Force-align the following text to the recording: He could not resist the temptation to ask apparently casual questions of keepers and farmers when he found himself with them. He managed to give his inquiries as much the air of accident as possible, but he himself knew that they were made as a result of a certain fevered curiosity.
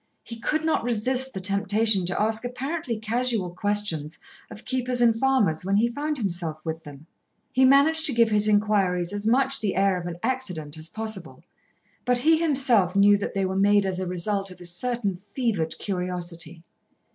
He 0.23 0.39
could 0.39 0.65
not 0.65 0.83
resist 0.83 1.31
the 1.35 1.39
temptation 1.39 2.07
to 2.07 2.19
ask 2.19 2.43
apparently 2.43 2.97
casual 2.97 3.51
questions 3.51 4.17
of 4.49 4.65
keepers 4.65 4.99
and 4.99 5.15
farmers 5.15 5.63
when 5.63 5.77
he 5.77 5.89
found 5.91 6.17
himself 6.17 6.57
with 6.65 6.83
them. 6.83 7.05
He 7.51 7.65
managed 7.65 8.07
to 8.07 8.13
give 8.13 8.31
his 8.31 8.47
inquiries 8.47 9.13
as 9.13 9.27
much 9.27 9.59
the 9.61 9.75
air 9.75 9.97
of 10.01 10.15
accident 10.23 10.75
as 10.75 10.89
possible, 10.89 11.43
but 12.03 12.17
he 12.17 12.37
himself 12.39 12.95
knew 12.95 13.15
that 13.17 13.35
they 13.35 13.45
were 13.45 13.55
made 13.55 13.85
as 13.85 13.99
a 13.99 14.07
result 14.07 14.49
of 14.49 14.59
a 14.59 14.65
certain 14.65 15.17
fevered 15.35 15.77
curiosity. 15.77 16.63